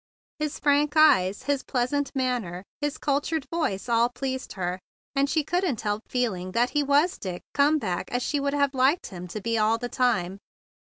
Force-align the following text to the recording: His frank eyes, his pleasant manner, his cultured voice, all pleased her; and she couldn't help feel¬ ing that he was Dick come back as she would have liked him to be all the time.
His 0.39 0.57
frank 0.57 0.93
eyes, 0.97 1.43
his 1.43 1.61
pleasant 1.61 2.11
manner, 2.15 2.63
his 2.81 2.97
cultured 2.97 3.45
voice, 3.53 3.87
all 3.87 4.09
pleased 4.09 4.53
her; 4.53 4.79
and 5.13 5.29
she 5.29 5.43
couldn't 5.43 5.81
help 5.81 6.07
feel¬ 6.09 6.41
ing 6.41 6.53
that 6.53 6.71
he 6.71 6.81
was 6.81 7.19
Dick 7.19 7.43
come 7.53 7.77
back 7.77 8.09
as 8.11 8.23
she 8.23 8.39
would 8.39 8.55
have 8.55 8.73
liked 8.73 9.05
him 9.11 9.27
to 9.27 9.39
be 9.39 9.59
all 9.59 9.77
the 9.77 9.89
time. 9.89 10.39